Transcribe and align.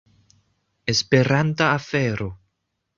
Esperanta 0.93 1.69
afero 1.77 2.27